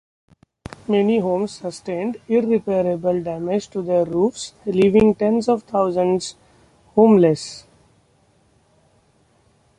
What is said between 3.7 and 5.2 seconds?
their roofs, leaving